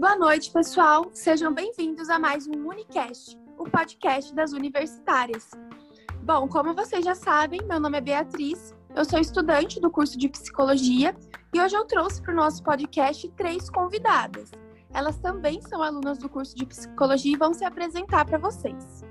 Boa 0.00 0.16
noite, 0.16 0.50
pessoal. 0.50 1.10
Sejam 1.12 1.52
bem-vindos 1.52 2.08
a 2.08 2.18
mais 2.18 2.46
um 2.46 2.66
Unicast, 2.66 3.38
o 3.58 3.64
podcast 3.64 4.34
das 4.34 4.54
universitárias. 4.54 5.50
Bom, 6.22 6.48
como 6.48 6.74
vocês 6.74 7.04
já 7.04 7.14
sabem, 7.14 7.60
meu 7.68 7.78
nome 7.78 7.98
é 7.98 8.00
Beatriz, 8.00 8.74
eu 8.96 9.04
sou 9.04 9.18
estudante 9.18 9.78
do 9.78 9.90
curso 9.90 10.16
de 10.16 10.26
psicologia 10.30 11.14
e 11.52 11.60
hoje 11.60 11.76
eu 11.76 11.84
trouxe 11.84 12.22
para 12.22 12.32
o 12.32 12.34
nosso 12.34 12.62
podcast 12.62 13.28
três 13.36 13.68
convidadas. 13.68 14.50
Elas 14.94 15.18
também 15.18 15.60
são 15.60 15.82
alunas 15.82 16.16
do 16.16 16.30
curso 16.30 16.56
de 16.56 16.64
psicologia 16.64 17.34
e 17.34 17.38
vão 17.38 17.52
se 17.52 17.66
apresentar 17.66 18.24
para 18.24 18.38
vocês. 18.38 19.04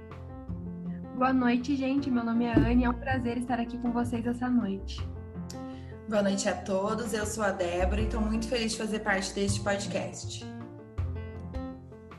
Boa 1.16 1.32
noite, 1.32 1.76
gente. 1.76 2.10
Meu 2.10 2.24
nome 2.24 2.46
é 2.46 2.54
Anne. 2.58 2.86
É 2.86 2.90
um 2.90 2.96
prazer 2.96 3.38
estar 3.38 3.60
aqui 3.60 3.78
com 3.78 3.92
vocês 3.92 4.26
essa 4.26 4.50
noite. 4.50 5.08
Boa 6.10 6.24
noite 6.24 6.50
a 6.50 6.56
todos. 6.56 7.14
Eu 7.14 7.28
sou 7.28 7.44
a 7.44 7.52
Débora 7.52 8.02
e 8.02 8.06
estou 8.06 8.22
muito 8.22 8.48
feliz 8.48 8.72
de 8.72 8.80
fazer 8.80 9.02
parte 9.02 9.36
deste 9.36 9.62
podcast. 9.62 10.59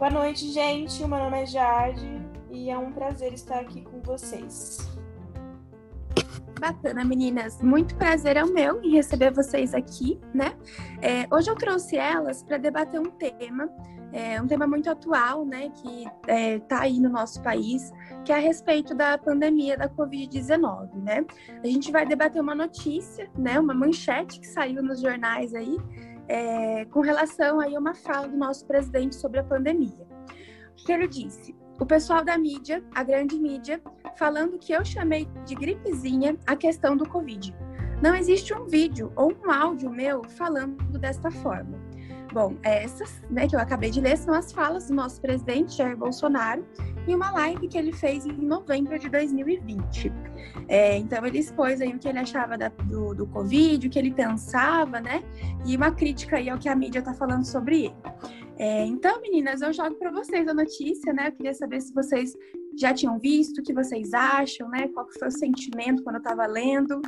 Boa 0.00 0.10
noite, 0.10 0.50
gente. 0.50 0.98
Meu 1.00 1.18
nome 1.18 1.42
é 1.42 1.44
Jade 1.44 2.26
e 2.50 2.70
é 2.70 2.78
um 2.78 2.90
prazer 2.90 3.34
estar 3.34 3.60
aqui 3.60 3.82
com 3.82 4.00
vocês. 4.00 4.78
Bacana, 6.58 7.04
meninas. 7.04 7.60
Muito 7.60 7.94
prazer 7.96 8.38
é 8.38 8.42
o 8.42 8.50
meu 8.50 8.82
em 8.82 8.92
receber 8.92 9.30
vocês 9.30 9.74
aqui, 9.74 10.18
né? 10.32 10.56
É, 11.02 11.26
hoje 11.30 11.50
eu 11.50 11.54
trouxe 11.54 11.98
elas 11.98 12.42
para 12.42 12.56
debater 12.56 12.98
um 12.98 13.10
tema, 13.10 13.68
é, 14.10 14.40
um 14.40 14.46
tema 14.46 14.66
muito 14.66 14.88
atual, 14.88 15.44
né? 15.44 15.68
Que 15.68 16.04
está 16.04 16.32
é, 16.32 16.58
tá 16.60 16.80
aí 16.80 16.98
no 16.98 17.10
nosso 17.10 17.42
país, 17.42 17.92
que 18.24 18.32
é 18.32 18.36
a 18.36 18.38
respeito 18.38 18.94
da 18.94 19.18
pandemia 19.18 19.76
da 19.76 19.86
Covid-19, 19.86 20.94
né? 20.94 21.26
A 21.62 21.66
gente 21.66 21.92
vai 21.92 22.06
debater 22.06 22.40
uma 22.40 22.54
notícia, 22.54 23.30
né? 23.36 23.60
Uma 23.60 23.74
manchete 23.74 24.40
que 24.40 24.46
saiu 24.46 24.82
nos 24.82 25.02
jornais 25.02 25.54
aí, 25.54 25.76
é, 26.30 26.84
com 26.84 27.00
relação 27.00 27.58
aí 27.58 27.74
a 27.74 27.80
uma 27.80 27.92
fala 27.92 28.28
do 28.28 28.36
nosso 28.36 28.64
presidente 28.64 29.16
sobre 29.16 29.40
a 29.40 29.44
pandemia. 29.44 30.06
O 30.70 30.84
que 30.86 30.92
ele 30.92 31.08
disse? 31.08 31.56
O 31.80 31.84
pessoal 31.84 32.24
da 32.24 32.38
mídia, 32.38 32.84
a 32.94 33.02
grande 33.02 33.36
mídia, 33.36 33.82
falando 34.16 34.56
que 34.56 34.72
eu 34.72 34.84
chamei 34.84 35.26
de 35.44 35.56
gripezinha 35.56 36.38
a 36.46 36.54
questão 36.54 36.96
do 36.96 37.08
Covid. 37.08 37.52
Não 38.00 38.14
existe 38.14 38.54
um 38.54 38.66
vídeo 38.66 39.12
ou 39.16 39.32
um 39.44 39.50
áudio 39.50 39.90
meu 39.90 40.22
falando 40.22 40.98
desta 40.98 41.32
forma. 41.32 41.76
Bom, 42.32 42.56
essas 42.62 43.20
né, 43.28 43.48
que 43.48 43.56
eu 43.56 43.60
acabei 43.60 43.90
de 43.90 44.00
ler 44.00 44.16
são 44.16 44.32
as 44.32 44.52
falas 44.52 44.86
do 44.86 44.94
nosso 44.94 45.20
presidente 45.20 45.76
Jair 45.76 45.96
Bolsonaro 45.96 46.64
em 47.10 47.14
uma 47.14 47.30
live 47.30 47.68
que 47.68 47.76
ele 47.76 47.92
fez 47.92 48.24
em 48.24 48.32
novembro 48.32 48.98
de 48.98 49.08
2020. 49.08 50.12
É, 50.68 50.96
então 50.96 51.24
ele 51.26 51.38
expôs 51.38 51.80
aí 51.80 51.92
o 51.92 51.98
que 51.98 52.08
ele 52.08 52.18
achava 52.18 52.56
da, 52.56 52.68
do, 52.68 53.14
do 53.14 53.26
Covid, 53.26 53.86
o 53.86 53.90
que 53.90 53.98
ele 53.98 54.12
pensava, 54.12 55.00
né? 55.00 55.22
E 55.66 55.76
uma 55.76 55.90
crítica 55.90 56.36
aí 56.36 56.48
ao 56.48 56.58
que 56.58 56.68
a 56.68 56.74
mídia 56.74 57.00
está 57.00 57.12
falando 57.12 57.44
sobre 57.44 57.86
ele. 57.86 57.94
É, 58.56 58.84
então, 58.84 59.20
meninas, 59.22 59.62
eu 59.62 59.72
jogo 59.72 59.94
para 59.96 60.10
vocês 60.10 60.46
a 60.46 60.54
notícia, 60.54 61.12
né? 61.12 61.28
Eu 61.28 61.32
queria 61.32 61.54
saber 61.54 61.80
se 61.80 61.92
vocês 61.94 62.36
já 62.78 62.92
tinham 62.92 63.18
visto, 63.18 63.58
o 63.58 63.62
que 63.62 63.72
vocês 63.72 64.12
acham, 64.12 64.68
né? 64.68 64.86
Qual 64.88 65.08
foi 65.18 65.28
o 65.28 65.32
sentimento 65.32 66.02
quando 66.02 66.16
eu 66.16 66.20
estava 66.22 66.46
lendo. 66.46 67.00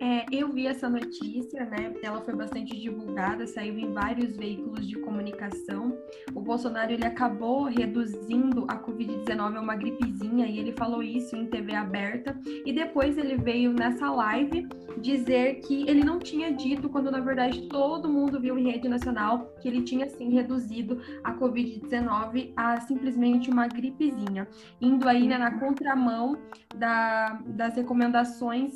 É, 0.00 0.26
eu 0.30 0.52
vi 0.52 0.66
essa 0.66 0.88
notícia, 0.88 1.64
né? 1.64 1.92
Ela 2.02 2.20
foi 2.20 2.34
bastante 2.34 2.78
divulgada, 2.78 3.46
saiu 3.46 3.78
em 3.78 3.92
vários 3.92 4.36
veículos 4.36 4.86
de 4.86 4.96
comunicação. 5.00 5.96
O 6.34 6.40
Bolsonaro 6.40 6.92
ele 6.92 7.04
acabou 7.04 7.64
reduzindo 7.64 8.64
a 8.68 8.76
Covid-19 8.78 9.56
a 9.56 9.60
uma 9.60 9.74
gripezinha 9.74 10.46
e 10.46 10.58
ele 10.58 10.72
falou 10.72 11.02
isso 11.02 11.34
em 11.34 11.46
TV 11.46 11.74
aberta. 11.74 12.38
E 12.64 12.72
depois 12.72 13.18
ele 13.18 13.36
veio 13.36 13.72
nessa 13.72 14.08
live 14.10 14.68
dizer 15.00 15.60
que 15.60 15.88
ele 15.88 16.04
não 16.04 16.18
tinha 16.18 16.52
dito, 16.52 16.88
quando 16.88 17.10
na 17.10 17.20
verdade 17.20 17.68
todo 17.68 18.08
mundo 18.08 18.40
viu 18.40 18.56
em 18.58 18.70
rede 18.70 18.88
nacional 18.88 19.52
que 19.60 19.68
ele 19.68 19.82
tinha 19.82 20.08
sim 20.08 20.30
reduzido 20.30 21.00
a 21.24 21.34
Covid-19 21.34 22.52
a 22.56 22.80
simplesmente 22.80 23.50
uma 23.50 23.66
gripezinha, 23.66 24.46
indo 24.80 25.08
aí 25.08 25.26
né, 25.26 25.38
na 25.38 25.58
contramão 25.58 26.36
da, 26.76 27.40
das 27.46 27.74
recomendações 27.74 28.74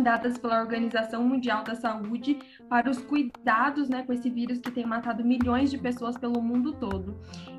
dadas 0.00 0.38
pela 0.38 0.60
Organização 0.60 1.22
Mundial 1.22 1.64
da 1.64 1.74
Saúde 1.74 2.38
para 2.68 2.90
os 2.90 2.98
cuidados 2.98 3.88
né, 3.88 4.02
com 4.02 4.12
esse 4.12 4.30
vírus 4.30 4.58
que 4.58 4.70
tem 4.70 4.86
matado 4.86 5.24
milhões 5.24 5.70
de 5.70 5.78
pessoas 5.78 6.16
pelo 6.16 6.40
mundo 6.40 6.72
todo. 6.72 7.16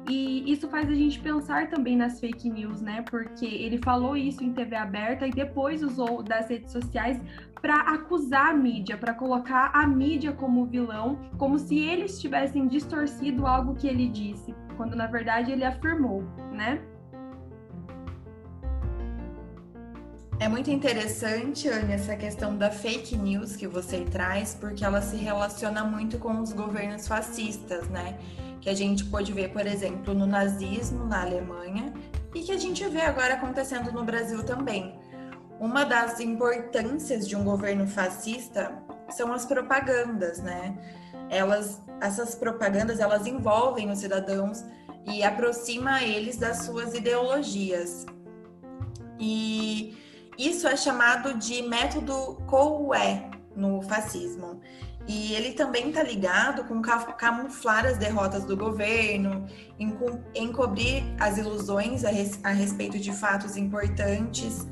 E 0.09 0.51
isso 0.51 0.67
faz 0.67 0.89
a 0.89 0.93
gente 0.93 1.19
pensar 1.19 1.69
também 1.69 1.95
nas 1.95 2.19
fake 2.19 2.49
news, 2.49 2.81
né? 2.81 3.03
Porque 3.09 3.45
ele 3.45 3.77
falou 3.77 4.17
isso 4.17 4.43
em 4.43 4.51
TV 4.51 4.75
aberta 4.75 5.25
e 5.25 5.31
depois 5.31 5.81
usou 5.81 6.21
das 6.21 6.49
redes 6.49 6.71
sociais 6.71 7.21
para 7.61 7.79
acusar 7.79 8.49
a 8.49 8.53
mídia, 8.53 8.97
para 8.97 9.13
colocar 9.13 9.71
a 9.73 9.87
mídia 9.87 10.33
como 10.33 10.65
vilão, 10.65 11.17
como 11.37 11.57
se 11.57 11.79
eles 11.79 12.19
tivessem 12.19 12.67
distorcido 12.67 13.47
algo 13.47 13.75
que 13.75 13.87
ele 13.87 14.09
disse, 14.09 14.53
quando 14.75 14.95
na 14.95 15.07
verdade 15.07 15.51
ele 15.51 15.63
afirmou, 15.63 16.23
né? 16.51 16.81
É 20.43 20.49
muito 20.49 20.69
interessante, 20.69 21.69
Anne, 21.69 21.93
essa 21.93 22.17
questão 22.17 22.57
da 22.57 22.69
fake 22.69 23.17
news 23.17 23.55
que 23.55 23.65
você 23.65 24.01
traz, 24.01 24.53
porque 24.53 24.83
ela 24.83 25.01
se 25.01 25.15
relaciona 25.15 25.85
muito 25.85 26.17
com 26.17 26.41
os 26.41 26.51
governos 26.51 27.07
fascistas, 27.07 27.87
né? 27.87 28.17
Que 28.59 28.69
a 28.69 28.73
gente 28.73 29.05
pôde 29.05 29.31
ver, 29.31 29.53
por 29.53 29.65
exemplo, 29.65 30.13
no 30.13 30.27
nazismo 30.27 31.05
na 31.05 31.21
Alemanha 31.21 31.93
e 32.35 32.41
que 32.41 32.51
a 32.51 32.57
gente 32.57 32.85
vê 32.89 33.03
agora 33.03 33.35
acontecendo 33.35 33.89
no 33.93 34.03
Brasil 34.03 34.43
também. 34.43 34.99
Uma 35.61 35.85
das 35.85 36.19
importâncias 36.19 37.25
de 37.25 37.37
um 37.37 37.45
governo 37.45 37.87
fascista 37.87 38.83
são 39.11 39.31
as 39.31 39.45
propagandas, 39.45 40.41
né? 40.41 40.77
Elas, 41.29 41.81
essas 42.01 42.35
propagandas, 42.35 42.99
elas 42.99 43.25
envolvem 43.25 43.89
os 43.89 43.99
cidadãos 43.99 44.61
e 45.07 45.23
aproxima 45.23 46.03
eles 46.03 46.35
das 46.35 46.63
suas 46.63 46.93
ideologias. 46.93 48.05
E 49.17 50.02
isso 50.37 50.67
é 50.67 50.75
chamado 50.75 51.37
de 51.37 51.61
método 51.63 52.41
Coué 52.47 53.29
no 53.55 53.81
fascismo. 53.81 54.59
E 55.07 55.33
ele 55.33 55.51
também 55.51 55.89
está 55.89 56.01
ligado 56.01 56.63
com 56.63 56.81
camuflar 56.81 57.85
as 57.85 57.97
derrotas 57.97 58.45
do 58.45 58.55
governo, 58.55 59.45
encobrir 60.33 61.03
as 61.19 61.37
ilusões 61.37 62.05
a, 62.05 62.09
res, 62.09 62.39
a 62.41 62.49
respeito 62.49 62.97
de 62.97 63.11
fatos 63.11 63.57
importantes. 63.57 64.65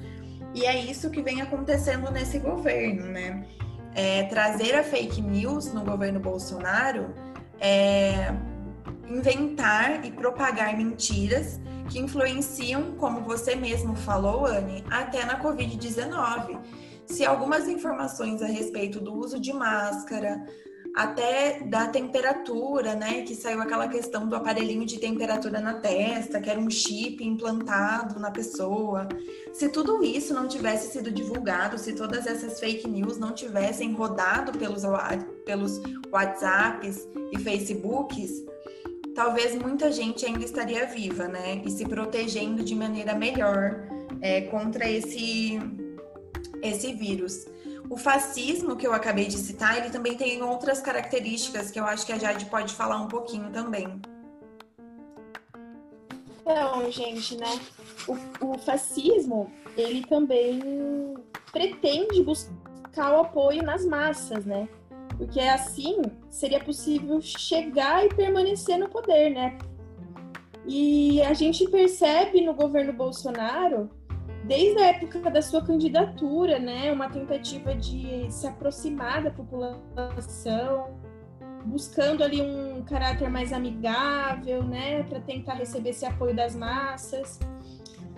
E 0.53 0.65
é 0.65 0.79
isso 0.79 1.09
que 1.09 1.21
vem 1.21 1.41
acontecendo 1.41 2.09
nesse 2.11 2.39
governo, 2.39 3.07
né? 3.07 3.45
É, 3.93 4.23
trazer 4.23 4.73
a 4.73 4.83
fake 4.83 5.21
news 5.21 5.73
no 5.73 5.83
governo 5.83 6.19
Bolsonaro 6.19 7.13
é 7.59 8.33
inventar 9.09 10.05
e 10.05 10.11
propagar 10.11 10.77
mentiras 10.77 11.59
que 11.91 11.99
influenciam, 11.99 12.93
como 12.93 13.21
você 13.21 13.53
mesmo 13.53 13.95
falou, 13.95 14.45
Anne, 14.45 14.83
até 14.89 15.25
na 15.25 15.41
Covid-19. 15.43 16.57
Se 17.05 17.25
algumas 17.25 17.67
informações 17.67 18.41
a 18.41 18.45
respeito 18.45 19.01
do 19.01 19.13
uso 19.13 19.37
de 19.37 19.51
máscara, 19.51 20.41
até 20.95 21.61
da 21.65 21.87
temperatura, 21.87 22.95
né? 22.95 23.23
Que 23.23 23.35
saiu 23.35 23.61
aquela 23.61 23.89
questão 23.89 24.27
do 24.27 24.35
aparelhinho 24.35 24.85
de 24.85 24.99
temperatura 24.99 25.59
na 25.59 25.75
testa, 25.75 26.39
que 26.39 26.49
era 26.49 26.59
um 26.59 26.69
chip 26.69 27.23
implantado 27.23 28.19
na 28.19 28.31
pessoa. 28.31 29.07
Se 29.51 29.67
tudo 29.67 30.01
isso 30.01 30.33
não 30.33 30.47
tivesse 30.47 30.93
sido 30.93 31.11
divulgado, 31.11 31.77
se 31.77 31.93
todas 31.93 32.25
essas 32.25 32.59
fake 32.59 32.87
news 32.87 33.17
não 33.17 33.33
tivessem 33.33 33.91
rodado 33.93 34.57
pelos, 34.57 34.83
pelos 35.45 35.81
WhatsApps 36.11 37.07
e 37.33 37.39
Facebooks, 37.39 38.45
talvez 39.15 39.55
muita 39.55 39.91
gente 39.91 40.25
ainda 40.25 40.43
estaria 40.43 40.85
viva, 40.85 41.27
né? 41.27 41.61
E 41.65 41.71
se 41.71 41.85
protegendo 41.85 42.63
de 42.63 42.75
maneira 42.75 43.13
melhor 43.13 43.87
é, 44.21 44.41
contra 44.41 44.89
esse, 44.89 45.59
esse 46.61 46.93
vírus. 46.93 47.45
O 47.89 47.97
fascismo 47.97 48.75
que 48.75 48.87
eu 48.87 48.93
acabei 48.93 49.27
de 49.27 49.37
citar, 49.37 49.77
ele 49.77 49.89
também 49.89 50.15
tem 50.15 50.41
outras 50.41 50.79
características 50.79 51.69
que 51.69 51.79
eu 51.79 51.85
acho 51.85 52.05
que 52.05 52.13
a 52.13 52.17
Jade 52.17 52.45
pode 52.45 52.73
falar 52.73 53.01
um 53.01 53.07
pouquinho 53.07 53.49
também. 53.51 53.99
Então, 56.41 56.89
gente, 56.91 57.35
né? 57.37 57.59
O, 58.07 58.53
o 58.53 58.57
fascismo, 58.57 59.51
ele 59.77 60.05
também 60.05 61.15
pretende 61.51 62.23
buscar 62.23 63.13
o 63.13 63.21
apoio 63.21 63.61
nas 63.61 63.85
massas, 63.85 64.45
né? 64.45 64.67
Porque 65.21 65.39
assim 65.39 66.01
seria 66.31 66.59
possível 66.59 67.21
chegar 67.21 68.03
e 68.03 68.09
permanecer 68.09 68.79
no 68.79 68.89
poder, 68.89 69.29
né? 69.29 69.55
E 70.65 71.21
a 71.21 71.31
gente 71.35 71.69
percebe 71.69 72.41
no 72.41 72.55
governo 72.55 72.91
Bolsonaro, 72.91 73.87
desde 74.45 74.79
a 74.81 74.87
época 74.87 75.29
da 75.29 75.39
sua 75.39 75.63
candidatura, 75.63 76.57
né, 76.57 76.91
uma 76.91 77.07
tentativa 77.07 77.75
de 77.75 78.31
se 78.31 78.47
aproximar 78.47 79.23
da 79.23 79.29
população, 79.29 80.99
buscando 81.65 82.23
ali 82.23 82.41
um 82.41 82.83
caráter 82.83 83.29
mais 83.29 83.53
amigável, 83.53 84.63
né, 84.63 85.03
para 85.03 85.19
tentar 85.19 85.53
receber 85.53 85.91
esse 85.91 86.03
apoio 86.03 86.35
das 86.35 86.55
massas, 86.55 87.39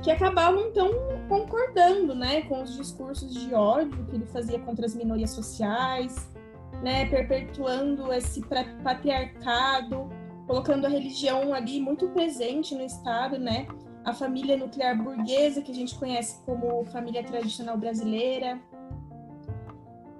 que 0.02 0.10
acabavam 0.10 0.68
então 0.70 0.90
concordando, 1.28 2.16
né, 2.16 2.44
com 2.44 2.64
os 2.64 2.78
discursos 2.78 3.34
de 3.34 3.54
ódio 3.54 4.06
que 4.06 4.16
ele 4.16 4.26
fazia 4.26 4.60
contra 4.60 4.86
as 4.86 4.96
minorias 4.96 5.32
sociais, 5.32 6.32
né, 6.82 7.06
perpetuando 7.06 8.12
esse 8.12 8.42
patriarcado, 8.84 10.10
colocando 10.48 10.86
a 10.86 10.90
religião 10.90 11.54
ali 11.54 11.80
muito 11.80 12.10
presente 12.10 12.76
no 12.76 12.84
Estado, 12.84 13.38
né? 13.38 13.68
A 14.04 14.14
família 14.14 14.58
nuclear 14.58 15.02
burguesa, 15.02 15.62
que 15.62 15.72
a 15.72 15.76
gente 15.76 15.96
conhece 15.96 16.42
como 16.46 16.84
família 16.86 17.24
tradicional 17.24 17.78
brasileira. 17.78 18.60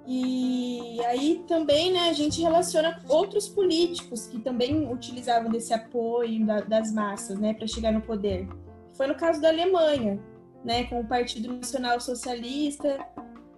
E 0.06 0.98
aí 1.06 1.44
também, 1.46 1.92
né, 1.92 2.08
a 2.10 2.12
gente 2.12 2.40
relaciona 2.40 3.00
outros 3.08 3.48
políticos 3.48 4.26
que 4.26 4.38
também 4.38 4.90
utilizavam 4.90 5.50
desse 5.50 5.72
apoio 5.72 6.44
da, 6.44 6.60
das 6.60 6.92
massas, 6.92 7.38
né, 7.38 7.54
para 7.54 7.66
chegar 7.66 7.92
no 7.92 8.02
poder. 8.02 8.46
Foi 8.94 9.06
no 9.06 9.14
caso 9.14 9.40
da 9.40 9.48
Alemanha, 9.48 10.20
né, 10.62 10.84
com 10.84 11.00
o 11.00 11.06
Partido 11.06 11.54
Nacional 11.54 12.00
Socialista, 12.00 12.98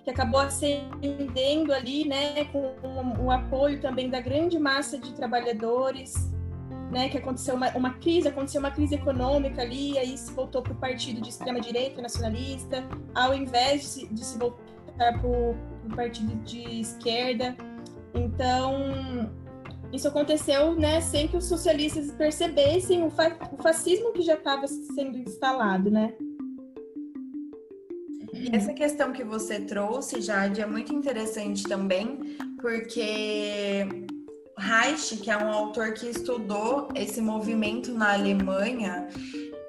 que 0.07 0.11
acabou 0.11 0.39
ascendendo 0.39 1.73
ali, 1.73 2.07
né, 2.07 2.45
com 2.45 2.73
o 3.25 3.29
apoio 3.29 3.81
também 3.81 4.09
da 4.09 4.21
grande 4.21 4.57
massa 4.57 4.97
de 4.97 5.13
trabalhadores, 5.13 6.31
né, 6.93 7.09
que 7.09 7.19
aconteceu 7.19 7.57
uma, 7.57 7.77
uma 7.77 7.95
crise, 7.95 8.29
aconteceu 8.29 8.61
uma 8.61 8.71
crise 8.71 8.95
econômica 8.95 9.63
ali, 9.63 9.99
aí 9.99 10.17
se 10.17 10.33
voltou 10.33 10.63
para 10.63 10.73
o 10.73 10.77
partido 10.77 11.21
de 11.21 11.31
extrema 11.31 11.61
direita 11.61 12.01
nacionalista, 12.01 12.85
ao 13.17 13.35
invés 13.35 13.81
de 13.81 13.87
se, 13.89 14.07
de 14.07 14.25
se 14.25 14.39
voltar 14.39 15.19
para 15.19 15.27
o 15.27 15.57
partido 15.97 16.37
de 16.45 16.83
esquerda. 16.83 17.57
Então, 18.15 19.29
isso 19.93 20.07
aconteceu, 20.07 20.77
né, 20.77 21.01
sem 21.01 21.27
que 21.27 21.37
os 21.37 21.47
socialistas 21.47 22.13
percebessem 22.13 23.05
o, 23.05 23.11
fa 23.11 23.37
o 23.51 23.61
fascismo 23.61 24.13
que 24.13 24.23
já 24.23 24.35
estava 24.35 24.69
sendo 24.69 25.19
instalado, 25.19 25.91
né? 25.91 26.15
Essa 28.53 28.73
questão 28.73 29.13
que 29.13 29.25
você 29.25 29.61
trouxe, 29.61 30.21
Jade, 30.21 30.61
é 30.61 30.67
muito 30.67 30.93
interessante 30.93 31.63
também, 31.65 32.37
porque 32.61 33.87
Reich, 34.59 35.17
que 35.19 35.31
é 35.31 35.37
um 35.37 35.51
autor 35.51 35.93
que 35.93 36.09
estudou 36.09 36.89
esse 36.95 37.21
movimento 37.21 37.93
na 37.93 38.15
Alemanha, 38.15 39.09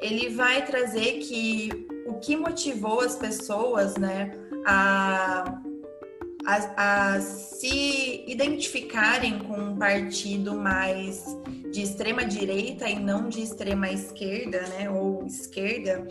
ele 0.02 0.30
vai 0.30 0.66
trazer 0.66 1.20
que 1.20 1.88
o 2.06 2.16
que 2.16 2.36
motivou 2.36 3.02
as 3.02 3.16
pessoas, 3.16 3.98
né, 3.98 4.32
a, 4.66 5.60
a, 6.46 7.16
a 7.16 7.22
se 7.22 8.24
identificarem 8.28 9.40
com 9.40 9.58
um 9.58 9.78
partido 9.78 10.56
mais 10.56 11.26
de 11.72 11.82
extrema 11.82 12.24
direita 12.24 12.90
e 12.90 12.98
não 12.98 13.28
de 13.28 13.42
extrema 13.42 13.92
esquerda, 13.92 14.62
né, 14.68 14.90
ou 14.90 15.26
esquerda, 15.26 16.08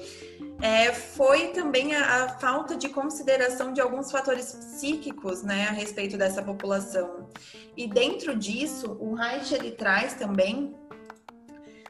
é, 0.61 0.93
foi 0.93 1.49
também 1.49 1.94
a, 1.94 2.25
a, 2.25 2.29
falta 2.38 2.76
de 2.76 2.88
consideração 2.88 3.73
de 3.73 3.81
alguns 3.81 4.11
fatores 4.11 4.53
psíquicos 4.53 5.43
né, 5.43 5.67
a 5.69 5.73
respeito 5.73 6.17
dessa 6.17 6.43
população. 6.43 7.29
E 7.76 7.87
dentro 7.87 8.37
disso, 8.37 8.97
o 9.00 9.14
Reich 9.14 9.55
ele 9.55 9.73
traz 9.73 10.14
também 10.14 10.75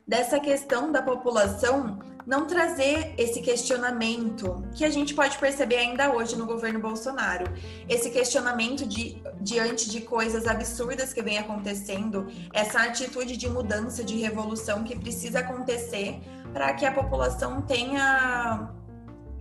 dessa 0.07 0.39
questão 0.41 0.91
da 0.91 1.03
população 1.03 1.99
não 2.27 2.45
trazer 2.45 3.15
esse 3.17 3.41
questionamento 3.41 4.67
que 4.75 4.85
a 4.85 4.91
gente 4.91 5.15
pode 5.15 5.39
perceber 5.39 5.77
ainda 5.77 6.13
hoje 6.13 6.35
no 6.35 6.45
governo 6.45 6.81
Bolsonaro. 6.81 7.47
Esse 7.89 8.11
questionamento 8.11 8.85
de, 8.85 9.23
diante 9.41 9.89
de 9.89 10.01
coisas 10.01 10.49
absurdas 10.49 11.13
que 11.13 11.23
vem 11.23 11.39
acontecendo, 11.39 12.27
essa 12.53 12.81
atitude 12.81 13.37
de 13.37 13.49
mudança, 13.49 14.03
de 14.03 14.17
revolução 14.17 14.83
que 14.83 14.99
precisa 14.99 15.39
acontecer 15.39 16.21
para 16.57 16.73
que 16.73 16.87
a 16.87 16.91
população 16.91 17.61
tenha 17.61 18.71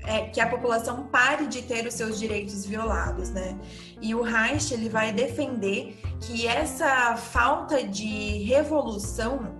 é, 0.03 0.23
que 0.23 0.41
a 0.41 0.49
população 0.49 1.03
pare 1.03 1.47
de 1.47 1.61
ter 1.61 1.87
os 1.87 1.93
seus 1.93 2.19
direitos 2.19 2.65
violados, 2.65 3.29
né? 3.29 3.57
E 4.01 4.13
o 4.13 4.21
Reich 4.21 4.73
ele 4.73 4.89
vai 4.89 5.13
defender 5.13 5.97
que 6.19 6.45
essa 6.45 7.15
falta 7.15 7.81
de 7.87 8.43
revolução 8.43 9.55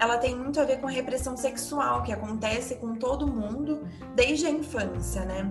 ela 0.00 0.18
tem 0.18 0.34
muito 0.34 0.60
a 0.60 0.64
ver 0.64 0.80
com 0.80 0.88
a 0.88 0.90
repressão 0.90 1.36
sexual 1.36 2.02
que 2.02 2.12
acontece 2.12 2.74
com 2.74 2.96
todo 2.96 3.24
mundo 3.28 3.86
desde 4.16 4.46
a 4.46 4.50
infância, 4.50 5.24
né? 5.24 5.48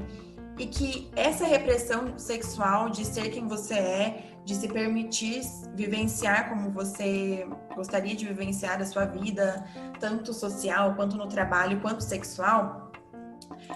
E 0.60 0.66
que 0.66 1.10
essa 1.16 1.46
repressão 1.46 2.20
sexual 2.20 2.90
de 2.90 3.06
ser 3.06 3.30
quem 3.30 3.48
você 3.48 3.76
é, 3.76 4.35
de 4.46 4.54
se 4.54 4.68
permitir 4.68 5.42
vivenciar 5.74 6.50
como 6.50 6.70
você 6.70 7.48
gostaria 7.76 8.16
de 8.16 8.26
vivenciar 8.26 8.80
a 8.80 8.86
sua 8.86 9.06
vida, 9.06 9.66
tanto 10.00 10.34
social 10.34 10.94
quanto 10.94 11.18
no 11.18 11.28
trabalho, 11.28 11.82
quanto 11.82 12.04
sexual, 12.04 12.92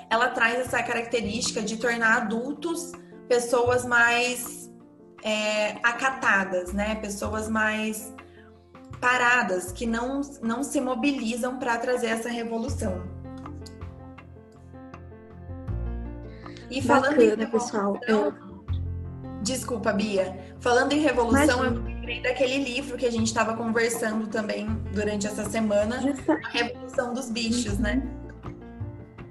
ela 0.09 0.29
traz 0.29 0.59
essa 0.59 0.81
característica 0.83 1.61
de 1.61 1.77
tornar 1.77 2.17
adultos 2.17 2.91
pessoas 3.27 3.83
mais 3.83 4.71
é, 5.23 5.71
acatadas, 5.83 6.71
né? 6.71 6.95
Pessoas 6.95 7.49
mais 7.49 8.13
paradas, 9.01 9.71
que 9.71 9.87
não, 9.87 10.21
não 10.41 10.63
se 10.63 10.79
mobilizam 10.79 11.57
para 11.57 11.77
trazer 11.77 12.07
essa 12.07 12.29
revolução. 12.29 13.01
E 16.69 16.81
falando 16.81 17.17
Bacana, 17.17 17.43
em 17.43 17.49
pessoal. 17.49 17.99
É. 18.03 18.48
Desculpa, 19.41 19.93
Bia. 19.93 20.37
Falando 20.59 20.93
em 20.93 20.99
revolução, 20.99 21.63
Imagina. 21.63 21.77
eu 21.77 21.83
lembrei 21.83 22.21
daquele 22.21 22.57
livro 22.57 22.97
que 22.97 23.05
a 23.05 23.11
gente 23.11 23.27
estava 23.27 23.55
conversando 23.55 24.27
também 24.27 24.67
durante 24.93 25.27
essa 25.27 25.45
semana, 25.49 25.99
a 26.27 26.49
Revolução 26.49 27.13
dos 27.13 27.29
Bichos, 27.29 27.77
né? 27.77 28.03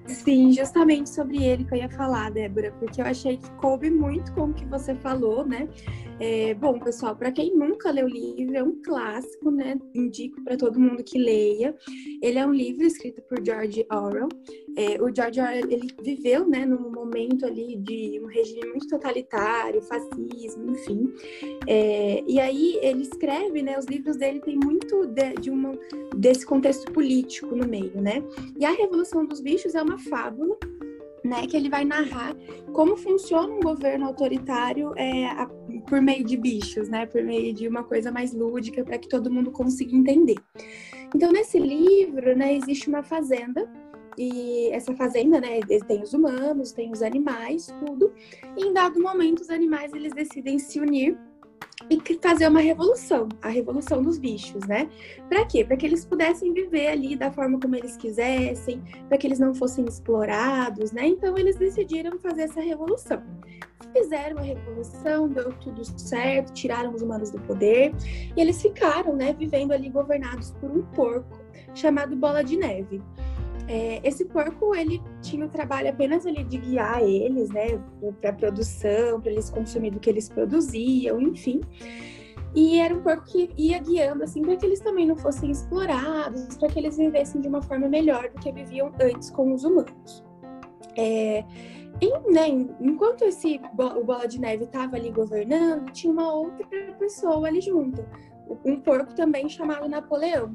Sim, 0.08 0.52
justamente 0.52 1.10
sobre 1.10 1.44
ele 1.44 1.64
que 1.64 1.74
eu 1.74 1.78
ia 1.78 1.88
falar, 1.90 2.30
Débora, 2.30 2.72
porque 2.78 3.00
eu 3.00 3.04
achei 3.04 3.36
que 3.36 3.50
coube 3.52 3.90
muito 3.90 4.32
com 4.32 4.44
o 4.44 4.54
que 4.54 4.64
você 4.64 4.94
falou, 4.94 5.46
né? 5.46 5.68
É, 6.18 6.54
bom, 6.54 6.78
pessoal, 6.80 7.14
para 7.14 7.30
quem 7.30 7.54
nunca 7.54 7.90
leu 7.90 8.06
o 8.06 8.08
livro, 8.08 8.56
é 8.56 8.62
um 8.62 8.80
clássico, 8.82 9.50
né? 9.50 9.78
Indico 9.94 10.42
para 10.42 10.56
todo 10.56 10.80
mundo 10.80 11.04
que 11.04 11.18
leia. 11.18 11.76
Ele 12.22 12.38
é 12.38 12.46
um 12.46 12.54
livro 12.54 12.84
escrito 12.84 13.20
por 13.22 13.44
George 13.44 13.86
Orwell. 13.92 14.28
É, 14.78 15.02
o 15.02 15.12
George 15.12 15.40
Orwell 15.40 15.68
ele 15.68 15.88
viveu, 16.00 16.48
né, 16.48 16.64
num 16.64 16.88
momento 16.92 17.44
ali 17.44 17.76
de 17.76 18.20
um 18.22 18.26
regime 18.26 18.64
muito 18.68 18.86
totalitário, 18.86 19.82
fascismo, 19.82 20.70
enfim. 20.70 21.12
É, 21.66 22.22
e 22.24 22.38
aí 22.38 22.78
ele 22.80 23.02
escreve, 23.02 23.60
né? 23.60 23.76
Os 23.76 23.86
livros 23.86 24.16
dele 24.16 24.38
têm 24.38 24.56
muito 24.56 25.04
de, 25.06 25.34
de 25.34 25.50
uma, 25.50 25.72
desse 26.16 26.46
contexto 26.46 26.92
político 26.92 27.56
no 27.56 27.66
meio, 27.66 28.00
né? 28.00 28.22
E 28.56 28.64
a 28.64 28.70
Revolução 28.70 29.26
dos 29.26 29.40
Bichos 29.40 29.74
é 29.74 29.82
uma 29.82 29.98
fábula 29.98 30.56
né, 31.24 31.44
que 31.48 31.56
ele 31.56 31.68
vai 31.68 31.84
narrar 31.84 32.36
como 32.72 32.96
funciona 32.96 33.52
um 33.52 33.60
governo 33.60 34.06
autoritário 34.06 34.92
é, 34.96 35.26
a, 35.26 35.46
por 35.88 36.00
meio 36.00 36.24
de 36.24 36.36
bichos, 36.36 36.88
né, 36.88 37.04
por 37.06 37.22
meio 37.24 37.52
de 37.52 37.66
uma 37.66 37.82
coisa 37.82 38.12
mais 38.12 38.32
lúdica 38.32 38.84
para 38.84 38.96
que 38.96 39.08
todo 39.08 39.30
mundo 39.30 39.50
consiga 39.50 39.94
entender. 39.94 40.36
Então, 41.14 41.32
nesse 41.32 41.58
livro, 41.58 42.36
né, 42.36 42.54
existe 42.54 42.88
uma 42.88 43.02
fazenda 43.02 43.68
e 44.18 44.68
essa 44.70 44.94
fazenda, 44.94 45.40
né, 45.40 45.60
tem 45.86 46.02
os 46.02 46.12
humanos, 46.12 46.72
tem 46.72 46.90
os 46.90 47.02
animais, 47.02 47.72
tudo. 47.86 48.12
E 48.56 48.66
em 48.66 48.72
dado 48.72 49.00
momento, 49.00 49.40
os 49.40 49.50
animais 49.50 49.92
eles 49.92 50.12
decidem 50.12 50.58
se 50.58 50.80
unir 50.80 51.16
e 51.88 52.02
fazer 52.20 52.48
uma 52.48 52.60
revolução, 52.60 53.28
a 53.40 53.48
revolução 53.48 54.02
dos 54.02 54.18
bichos, 54.18 54.66
né? 54.66 54.90
Para 55.28 55.46
quê? 55.46 55.64
Para 55.64 55.76
que 55.76 55.86
eles 55.86 56.04
pudessem 56.04 56.52
viver 56.52 56.88
ali 56.88 57.14
da 57.14 57.30
forma 57.30 57.60
como 57.60 57.76
eles 57.76 57.96
quisessem, 57.96 58.82
para 59.08 59.16
que 59.16 59.26
eles 59.26 59.38
não 59.38 59.54
fossem 59.54 59.84
explorados, 59.84 60.90
né? 60.90 61.06
Então 61.06 61.38
eles 61.38 61.56
decidiram 61.56 62.18
fazer 62.18 62.42
essa 62.42 62.60
revolução. 62.60 63.22
Fizeram 63.96 64.38
a 64.38 64.42
revolução, 64.42 65.28
deu 65.28 65.52
tudo 65.52 65.84
certo, 65.84 66.52
tiraram 66.52 66.92
os 66.92 67.00
humanos 67.00 67.30
do 67.30 67.40
poder 67.42 67.94
e 68.36 68.40
eles 68.40 68.60
ficaram, 68.60 69.14
né, 69.14 69.32
vivendo 69.32 69.72
ali 69.72 69.88
governados 69.88 70.50
por 70.60 70.70
um 70.70 70.82
porco 70.82 71.38
chamado 71.74 72.16
Bola 72.16 72.42
de 72.42 72.56
Neve. 72.56 73.00
É, 73.68 74.00
esse 74.02 74.24
porco, 74.24 74.74
ele 74.74 75.02
tinha 75.20 75.44
o 75.44 75.48
trabalho 75.48 75.90
apenas 75.90 76.24
ali 76.24 76.42
de 76.42 76.56
guiar 76.56 77.02
eles, 77.02 77.50
né, 77.50 77.78
para 78.18 78.32
produção, 78.32 79.20
para 79.20 79.30
eles 79.30 79.50
consumirem 79.50 79.92
do 79.92 80.00
que 80.00 80.08
eles 80.08 80.26
produziam, 80.28 81.20
enfim. 81.20 81.60
E 82.54 82.80
era 82.80 82.94
um 82.94 83.02
porco 83.02 83.24
que 83.26 83.50
ia 83.58 83.78
guiando, 83.78 84.24
assim, 84.24 84.40
para 84.40 84.56
que 84.56 84.64
eles 84.64 84.80
também 84.80 85.06
não 85.06 85.16
fossem 85.16 85.50
explorados, 85.50 86.56
para 86.56 86.68
que 86.68 86.78
eles 86.78 86.96
vivessem 86.96 87.42
de 87.42 87.48
uma 87.48 87.60
forma 87.60 87.88
melhor 87.88 88.30
do 88.30 88.40
que 88.40 88.50
viviam 88.50 88.90
antes 88.98 89.28
com 89.30 89.52
os 89.52 89.64
humanos. 89.64 90.24
É, 90.96 91.44
e, 92.00 92.32
né, 92.32 92.48
enquanto 92.80 93.22
esse 93.22 93.60
o 93.76 94.04
Bola 94.04 94.26
de 94.26 94.40
Neve 94.40 94.64
estava 94.64 94.96
ali 94.96 95.10
governando, 95.10 95.92
tinha 95.92 96.12
uma 96.12 96.32
outra 96.32 96.66
pessoa 96.98 97.46
ali 97.46 97.60
junto, 97.60 98.02
um 98.64 98.80
porco 98.80 99.14
também 99.14 99.46
chamado 99.48 99.86
Napoleão. 99.88 100.54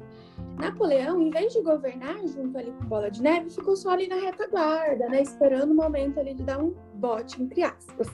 Napoleão, 0.58 1.22
em 1.22 1.30
vez 1.30 1.54
de 1.54 1.62
governar 1.62 2.18
junto 2.28 2.58
ali 2.58 2.72
com 2.72 2.86
Bola 2.86 3.10
de 3.10 3.22
Neve, 3.22 3.50
ficou 3.50 3.76
só 3.76 3.92
ali 3.92 4.08
na 4.08 4.16
retaguarda, 4.16 5.08
né? 5.10 5.22
Esperando 5.22 5.72
o 5.72 5.76
momento 5.76 6.20
ali 6.20 6.34
de 6.34 6.44
dar 6.44 6.62
um 6.62 6.74
bote, 6.96 7.42
entre 7.42 7.64
aspas. 7.64 8.08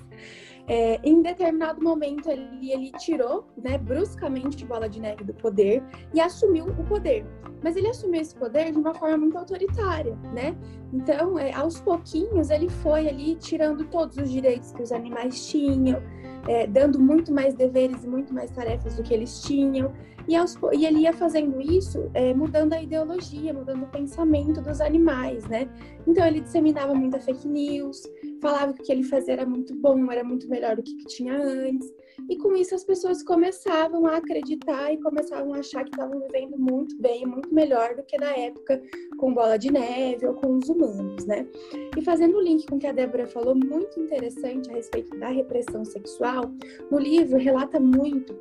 É, 0.67 0.99
em 1.03 1.21
determinado 1.21 1.83
momento 1.83 2.29
ele, 2.29 2.71
ele 2.71 2.91
tirou, 2.91 3.47
né, 3.57 3.77
bruscamente 3.79 4.63
Bola 4.65 4.88
de 4.88 4.99
Neve 4.99 5.23
do 5.23 5.33
poder 5.33 5.83
e 6.13 6.21
assumiu 6.21 6.65
o 6.65 6.83
poder. 6.85 7.25
Mas 7.61 7.75
ele 7.75 7.87
assumiu 7.87 8.21
esse 8.21 8.35
poder 8.35 8.71
de 8.71 8.77
uma 8.77 8.93
forma 8.93 9.17
muito 9.17 9.37
autoritária, 9.37 10.15
né? 10.33 10.55
Então, 10.93 11.37
é, 11.37 11.53
aos 11.53 11.79
pouquinhos, 11.79 12.49
ele 12.49 12.69
foi 12.69 13.07
ali 13.07 13.35
tirando 13.35 13.85
todos 13.85 14.17
os 14.17 14.31
direitos 14.31 14.71
que 14.71 14.81
os 14.81 14.91
animais 14.91 15.47
tinham, 15.47 16.01
é, 16.47 16.65
dando 16.65 16.99
muito 16.99 17.33
mais 17.33 17.53
deveres 17.53 18.03
e 18.03 18.07
muito 18.07 18.33
mais 18.33 18.49
tarefas 18.51 18.95
do 18.95 19.03
que 19.03 19.13
eles 19.13 19.41
tinham. 19.41 19.93
E, 20.27 20.35
aos, 20.35 20.57
e 20.73 20.85
ele 20.85 20.99
ia 20.99 21.13
fazendo 21.13 21.59
isso, 21.59 22.09
é, 22.13 22.33
mudando 22.33 22.73
a 22.73 22.81
ideologia, 22.81 23.51
mudando 23.53 23.83
o 23.83 23.87
pensamento 23.87 24.61
dos 24.61 24.79
animais, 24.79 25.45
né? 25.47 25.67
Então, 26.07 26.25
ele 26.25 26.39
disseminava 26.39 26.93
muita 26.93 27.19
fake 27.19 27.47
news, 27.47 28.03
falava 28.41 28.73
que 28.73 28.81
o 28.81 28.85
que 28.85 28.91
ele 28.91 29.03
fazia 29.03 29.33
era 29.33 29.45
muito 29.45 29.75
bom, 29.75 30.11
era 30.11 30.23
muito 30.23 30.47
melhor 30.47 30.75
do 30.75 30.83
que, 30.83 30.95
que 30.95 31.05
tinha 31.05 31.35
antes. 31.35 31.91
E 32.29 32.38
com 32.38 32.55
isso 32.55 32.75
as 32.75 32.83
pessoas 32.83 33.23
começavam 33.23 34.05
a 34.05 34.17
acreditar 34.17 34.91
e 34.91 34.97
começavam 34.97 35.53
a 35.53 35.59
achar 35.59 35.83
que 35.83 35.91
estavam 35.91 36.19
vivendo 36.19 36.57
muito 36.57 36.95
bem, 36.99 37.25
muito 37.25 37.53
melhor 37.53 37.95
do 37.95 38.03
que 38.03 38.17
na 38.17 38.35
época 38.35 38.81
com 39.17 39.33
bola 39.33 39.57
de 39.57 39.71
neve 39.71 40.25
ou 40.25 40.33
com 40.33 40.57
os 40.57 40.69
humanos, 40.69 41.25
né? 41.25 41.47
E 41.97 42.01
fazendo 42.01 42.38
o 42.38 42.41
link 42.41 42.65
com 42.67 42.75
o 42.75 42.79
que 42.79 42.88
a 42.88 42.91
Débora 42.91 43.27
falou, 43.27 43.55
muito 43.55 43.99
interessante 43.99 44.69
a 44.69 44.73
respeito 44.73 45.17
da 45.19 45.29
repressão 45.29 45.83
sexual, 45.85 46.51
no 46.89 46.99
livro 46.99 47.38
relata 47.38 47.79
muito 47.79 48.35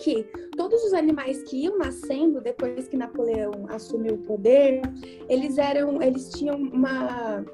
que 0.00 0.24
todos 0.56 0.82
os 0.84 0.94
animais 0.94 1.42
que 1.42 1.64
iam 1.64 1.78
nascendo 1.78 2.40
depois 2.40 2.88
que 2.88 2.96
Napoleão 2.96 3.66
assumiu 3.68 4.14
o 4.14 4.18
poder, 4.18 4.80
eles 5.28 5.58
eram, 5.58 6.00
eles 6.02 6.30
tinham 6.30 6.56
uma 6.56 7.44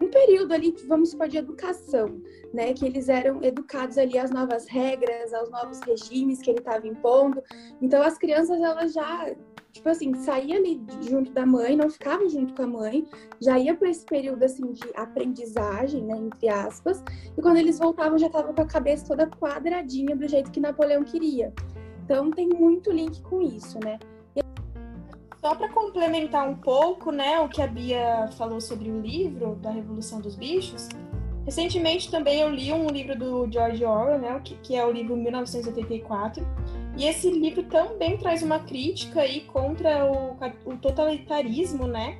um 0.00 0.08
período 0.08 0.52
ali, 0.52 0.74
vamos 0.86 1.10
supor, 1.10 1.28
de 1.28 1.38
educação, 1.38 2.20
né? 2.52 2.72
Que 2.72 2.86
eles 2.86 3.08
eram 3.08 3.42
educados 3.42 3.98
ali 3.98 4.18
às 4.18 4.30
novas 4.30 4.66
regras, 4.66 5.32
aos 5.34 5.50
novos 5.50 5.80
regimes 5.80 6.40
que 6.40 6.50
ele 6.50 6.60
estava 6.60 6.86
impondo. 6.86 7.42
Então, 7.82 8.02
as 8.02 8.16
crianças, 8.16 8.60
elas 8.60 8.92
já, 8.92 9.34
tipo 9.72 9.88
assim, 9.88 10.14
saíam 10.14 10.58
ali 10.58 10.80
junto 11.02 11.32
da 11.32 11.44
mãe, 11.44 11.76
não 11.76 11.90
ficavam 11.90 12.28
junto 12.28 12.54
com 12.54 12.62
a 12.62 12.66
mãe, 12.66 13.06
já 13.40 13.58
ia 13.58 13.74
para 13.74 13.90
esse 13.90 14.04
período, 14.04 14.42
assim, 14.44 14.72
de 14.72 14.84
aprendizagem, 14.94 16.04
né? 16.04 16.16
Entre 16.16 16.48
aspas. 16.48 17.02
E 17.36 17.42
quando 17.42 17.56
eles 17.56 17.78
voltavam, 17.78 18.18
já 18.18 18.26
estavam 18.26 18.54
com 18.54 18.62
a 18.62 18.66
cabeça 18.66 19.06
toda 19.06 19.26
quadradinha 19.26 20.14
do 20.14 20.28
jeito 20.28 20.50
que 20.50 20.60
Napoleão 20.60 21.02
queria. 21.02 21.52
Então, 22.04 22.30
tem 22.30 22.48
muito 22.48 22.90
link 22.90 23.20
com 23.22 23.42
isso, 23.42 23.78
né? 23.84 23.98
Só 25.48 25.54
para 25.54 25.70
complementar 25.70 26.46
um 26.46 26.54
pouco, 26.54 27.10
né, 27.10 27.40
o 27.40 27.48
que 27.48 27.62
a 27.62 27.66
Bia 27.66 28.28
falou 28.36 28.60
sobre 28.60 28.90
o 28.90 29.00
livro 29.00 29.54
da 29.54 29.70
Revolução 29.70 30.20
dos 30.20 30.36
Bichos, 30.36 30.90
recentemente 31.46 32.10
também 32.10 32.42
eu 32.42 32.50
li 32.50 32.70
um 32.70 32.86
livro 32.88 33.18
do 33.18 33.50
George 33.50 33.82
Orwell, 33.82 34.18
né, 34.18 34.38
que, 34.44 34.56
que 34.56 34.76
é 34.76 34.84
o 34.84 34.92
livro 34.92 35.16
1984, 35.16 36.46
e 36.98 37.06
esse 37.06 37.30
livro 37.30 37.62
também 37.62 38.18
traz 38.18 38.42
uma 38.42 38.58
crítica 38.58 39.22
aí 39.22 39.40
contra 39.40 40.04
o, 40.04 40.36
o 40.66 40.76
totalitarismo, 40.76 41.86
né, 41.86 42.18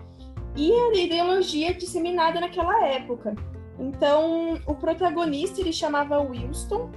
e 0.56 0.72
a 0.72 0.94
ideologia 0.94 1.74
disseminada 1.74 2.40
naquela 2.40 2.82
época. 2.86 3.36
Então, 3.78 4.58
o 4.66 4.74
protagonista 4.74 5.60
ele 5.60 5.74
chamava 5.74 6.18
Wilson 6.18 6.90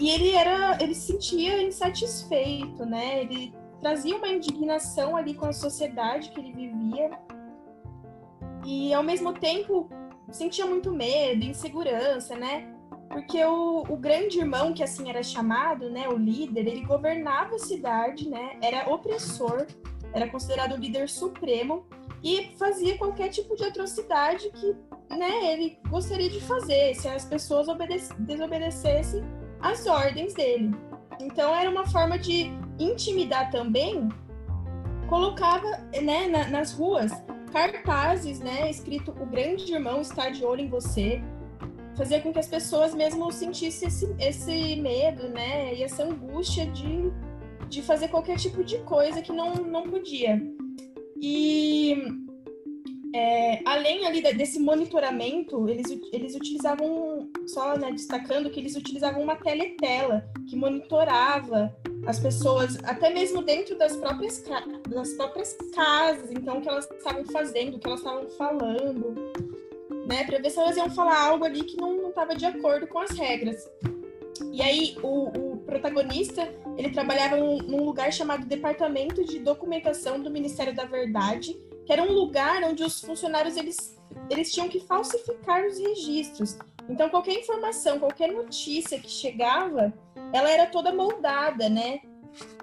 e 0.00 0.08
ele 0.08 0.30
era, 0.30 0.78
ele 0.82 0.94
se 0.94 1.12
sentia 1.12 1.62
insatisfeito, 1.62 2.86
né? 2.86 3.20
Ele 3.20 3.52
trazia 3.80 4.16
uma 4.16 4.28
indignação 4.28 5.16
ali 5.16 5.34
com 5.34 5.46
a 5.46 5.52
sociedade 5.52 6.30
que 6.30 6.40
ele 6.40 6.52
vivia. 6.52 7.10
E 8.64 8.92
ao 8.92 9.02
mesmo 9.02 9.32
tempo 9.32 9.88
sentia 10.30 10.66
muito 10.66 10.92
medo, 10.92 11.44
insegurança, 11.44 12.34
né? 12.34 12.72
Porque 13.08 13.42
o, 13.44 13.84
o 13.88 13.96
grande 13.96 14.38
irmão, 14.38 14.74
que 14.74 14.82
assim 14.82 15.08
era 15.08 15.22
chamado, 15.22 15.88
né, 15.90 16.08
o 16.08 16.16
líder, 16.16 16.66
ele 16.66 16.84
governava 16.84 17.54
a 17.54 17.58
cidade, 17.58 18.28
né? 18.28 18.58
Era 18.60 18.90
opressor, 18.92 19.66
era 20.12 20.28
considerado 20.28 20.72
o 20.72 20.76
líder 20.76 21.08
supremo 21.08 21.86
e 22.22 22.50
fazia 22.58 22.98
qualquer 22.98 23.28
tipo 23.28 23.54
de 23.54 23.64
atrocidade 23.64 24.50
que, 24.50 24.76
né, 25.14 25.52
ele 25.52 25.78
gostaria 25.88 26.28
de 26.28 26.40
fazer, 26.40 26.94
se 26.94 27.06
as 27.06 27.24
pessoas 27.24 27.68
desobedecessem 28.18 29.22
às 29.60 29.86
ordens 29.86 30.34
dele. 30.34 30.74
Então 31.20 31.54
era 31.54 31.70
uma 31.70 31.86
forma 31.86 32.18
de 32.18 32.50
intimidar 32.78 33.50
também, 33.50 34.08
colocava 35.08 35.68
né, 36.02 36.26
na, 36.28 36.48
nas 36.48 36.72
ruas 36.72 37.12
cartazes, 37.52 38.40
né, 38.40 38.70
escrito 38.70 39.12
o 39.12 39.26
grande 39.26 39.72
irmão 39.72 40.00
está 40.00 40.28
de 40.28 40.44
olho 40.44 40.62
em 40.62 40.68
você, 40.68 41.22
fazia 41.96 42.20
com 42.20 42.32
que 42.32 42.38
as 42.38 42.48
pessoas 42.48 42.94
mesmo 42.94 43.30
sentissem 43.32 43.88
esse, 43.88 44.14
esse 44.18 44.76
medo, 44.76 45.28
né, 45.28 45.74
e 45.74 45.82
essa 45.82 46.04
angústia 46.04 46.66
de, 46.66 47.10
de 47.68 47.82
fazer 47.82 48.08
qualquer 48.08 48.36
tipo 48.36 48.62
de 48.62 48.78
coisa 48.78 49.22
que 49.22 49.32
não, 49.32 49.54
não 49.54 49.84
podia. 49.84 50.42
E 51.20 51.96
é, 53.14 53.62
além 53.64 54.06
ali 54.06 54.20
desse 54.20 54.60
monitoramento, 54.60 55.66
eles, 55.68 55.86
eles 56.12 56.34
utilizavam, 56.34 57.30
só 57.46 57.78
né, 57.78 57.90
destacando 57.90 58.50
que 58.50 58.60
eles 58.60 58.76
utilizavam 58.76 59.22
uma 59.22 59.36
teletela 59.36 60.28
que 60.46 60.54
monitorava 60.54 61.74
as 62.06 62.20
pessoas, 62.20 62.78
até 62.84 63.10
mesmo 63.10 63.42
dentro 63.42 63.76
das 63.76 63.96
próprias, 63.96 64.42
das 64.88 65.12
próprias 65.14 65.56
casas, 65.74 66.30
então 66.30 66.58
o 66.58 66.60
que 66.60 66.68
elas 66.68 66.88
estavam 66.90 67.24
fazendo, 67.26 67.76
o 67.76 67.78
que 67.78 67.86
elas 67.86 68.00
estavam 68.00 68.28
falando, 68.30 69.14
né, 70.06 70.24
para 70.24 70.38
ver 70.38 70.50
se 70.50 70.58
elas 70.58 70.76
iam 70.76 70.90
falar 70.90 71.20
algo 71.20 71.44
ali 71.44 71.64
que 71.64 71.76
não 71.76 72.08
estava 72.08 72.34
de 72.34 72.46
acordo 72.46 72.86
com 72.86 72.98
as 73.00 73.10
regras. 73.10 73.68
E 74.52 74.62
aí 74.62 74.96
o, 75.02 75.54
o 75.54 75.56
protagonista 75.58 76.48
ele 76.76 76.90
trabalhava 76.90 77.36
num, 77.36 77.58
num 77.58 77.84
lugar 77.84 78.12
chamado 78.12 78.46
Departamento 78.46 79.24
de 79.24 79.38
Documentação 79.38 80.20
do 80.20 80.30
Ministério 80.30 80.74
da 80.74 80.84
Verdade 80.84 81.58
que 81.86 81.92
era 81.92 82.02
um 82.02 82.12
lugar 82.12 82.64
onde 82.64 82.82
os 82.82 83.00
funcionários 83.00 83.56
eles, 83.56 83.96
eles 84.28 84.52
tinham 84.52 84.68
que 84.68 84.80
falsificar 84.80 85.64
os 85.64 85.78
registros. 85.78 86.58
Então, 86.88 87.08
qualquer 87.08 87.34
informação, 87.38 88.00
qualquer 88.00 88.32
notícia 88.32 88.98
que 88.98 89.08
chegava, 89.08 89.94
ela 90.32 90.50
era 90.50 90.66
toda 90.66 90.92
moldada, 90.92 91.68
né? 91.68 92.00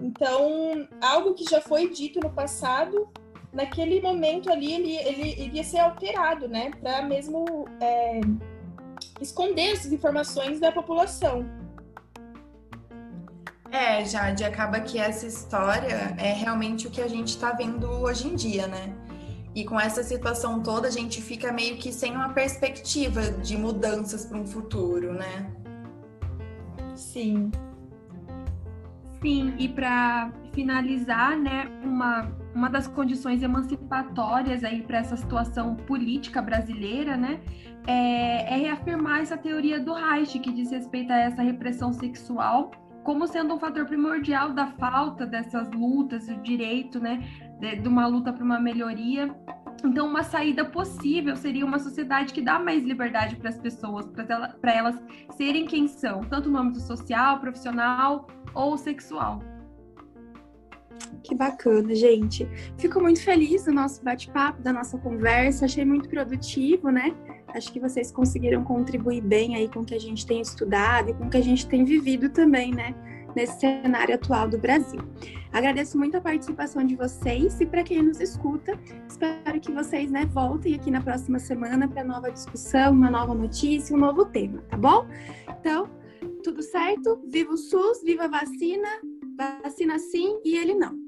Então, 0.01 0.87
algo 1.01 1.33
que 1.33 1.43
já 1.43 1.61
foi 1.61 1.89
dito 1.89 2.19
no 2.19 2.29
passado, 2.29 3.07
naquele 3.51 4.01
momento 4.01 4.51
ali, 4.51 4.73
ele, 4.73 4.95
ele 4.95 5.43
iria 5.43 5.63
ser 5.63 5.79
alterado, 5.79 6.47
né? 6.47 6.71
Para 6.81 7.01
mesmo 7.03 7.67
é, 7.81 8.21
esconder 9.21 9.73
essas 9.73 9.91
informações 9.91 10.59
da 10.59 10.71
população. 10.71 11.45
É, 13.71 14.05
Jade, 14.05 14.43
acaba 14.43 14.79
que 14.81 14.99
essa 14.99 15.25
história 15.25 16.15
é 16.19 16.31
realmente 16.31 16.85
o 16.85 16.91
que 16.91 17.01
a 17.01 17.07
gente 17.07 17.29
está 17.29 17.51
vendo 17.53 17.89
hoje 17.89 18.27
em 18.27 18.35
dia, 18.35 18.67
né? 18.67 18.93
E 19.55 19.65
com 19.65 19.79
essa 19.79 20.03
situação 20.03 20.61
toda, 20.61 20.87
a 20.87 20.91
gente 20.91 21.21
fica 21.21 21.51
meio 21.51 21.77
que 21.77 21.91
sem 21.91 22.15
uma 22.15 22.29
perspectiva 22.29 23.21
de 23.31 23.55
mudanças 23.55 24.25
para 24.25 24.37
um 24.37 24.45
futuro, 24.45 25.13
né? 25.13 25.51
Sim. 27.03 27.51
Sim, 29.21 29.53
e 29.57 29.69
para 29.69 30.31
finalizar, 30.53 31.37
né, 31.37 31.67
uma, 31.83 32.31
uma 32.53 32.69
das 32.69 32.87
condições 32.87 33.41
emancipatórias 33.43 34.63
aí 34.63 34.81
para 34.81 34.97
essa 34.97 35.15
situação 35.15 35.75
política 35.75 36.41
brasileira, 36.41 37.15
né, 37.15 37.39
é, 37.85 38.53
é, 38.53 38.57
reafirmar 38.57 39.21
essa 39.21 39.37
teoria 39.37 39.79
do 39.79 39.93
Reich 39.93 40.39
que 40.39 40.51
diz 40.51 40.71
respeito 40.71 41.11
a 41.11 41.17
essa 41.17 41.41
repressão 41.41 41.93
sexual 41.93 42.71
como 43.03 43.27
sendo 43.27 43.53
um 43.53 43.59
fator 43.59 43.85
primordial 43.85 44.53
da 44.53 44.67
falta 44.67 45.25
dessas 45.25 45.69
lutas, 45.71 46.29
o 46.29 46.35
direito, 46.37 46.99
né, 46.99 47.21
de, 47.59 47.75
de 47.75 47.87
uma 47.87 48.07
luta 48.07 48.31
para 48.31 48.43
uma 48.43 48.59
melhoria. 48.59 49.35
Então, 49.83 50.07
uma 50.07 50.23
saída 50.23 50.65
possível 50.65 51.35
seria 51.35 51.65
uma 51.65 51.79
sociedade 51.79 52.33
que 52.33 52.41
dá 52.41 52.59
mais 52.59 52.83
liberdade 52.83 53.35
para 53.35 53.49
as 53.49 53.57
pessoas, 53.57 54.05
para 54.05 54.25
ela, 54.29 54.55
elas 54.63 55.01
serem 55.31 55.65
quem 55.65 55.87
são, 55.87 56.21
tanto 56.21 56.49
no 56.49 56.57
âmbito 56.57 56.79
social, 56.79 57.39
profissional 57.39 58.27
ou 58.53 58.77
sexual. 58.77 59.41
Que 61.23 61.35
bacana, 61.35 61.93
gente. 61.95 62.47
Fico 62.77 62.99
muito 63.01 63.21
feliz 63.23 63.65
do 63.65 63.71
nosso 63.71 64.03
bate-papo, 64.03 64.61
da 64.61 64.73
nossa 64.73 64.97
conversa. 64.97 65.65
Achei 65.65 65.85
muito 65.85 66.09
produtivo, 66.09 66.89
né? 66.89 67.15
Acho 67.47 67.71
que 67.71 67.79
vocês 67.79 68.11
conseguiram 68.11 68.63
contribuir 68.63 69.21
bem 69.21 69.55
aí 69.55 69.69
com 69.69 69.81
o 69.81 69.85
que 69.85 69.95
a 69.95 69.99
gente 69.99 70.25
tem 70.25 70.41
estudado 70.41 71.09
e 71.09 71.13
com 71.13 71.25
o 71.25 71.29
que 71.29 71.37
a 71.37 71.43
gente 71.43 71.67
tem 71.67 71.85
vivido 71.85 72.29
também, 72.29 72.71
né? 72.71 72.93
Nesse 73.35 73.59
cenário 73.59 74.15
atual 74.15 74.47
do 74.47 74.57
Brasil. 74.57 74.99
Agradeço 75.51 75.97
muito 75.97 76.17
a 76.17 76.21
participação 76.21 76.83
de 76.83 76.95
vocês 76.95 77.61
e 77.61 77.65
para 77.65 77.83
quem 77.83 78.01
nos 78.01 78.19
escuta, 78.19 78.77
espero 79.07 79.59
que 79.59 79.71
vocês 79.71 80.09
né, 80.09 80.25
voltem 80.25 80.73
aqui 80.73 80.89
na 80.89 80.99
próxima 81.01 81.37
semana 81.37 81.87
para 81.87 82.03
nova 82.03 82.31
discussão, 82.31 82.91
uma 82.91 83.11
nova 83.11 83.35
notícia, 83.35 83.95
um 83.95 83.99
novo 83.99 84.25
tema, 84.25 84.61
tá 84.69 84.77
bom? 84.77 85.05
Então, 85.59 85.89
tudo 86.43 86.63
certo? 86.63 87.21
Viva 87.27 87.53
o 87.53 87.57
SUS, 87.57 88.01
viva 88.03 88.25
a 88.25 88.27
vacina, 88.27 88.89
vacina 89.63 89.99
sim 89.99 90.39
e 90.43 90.57
ele 90.57 90.73
não. 90.73 91.02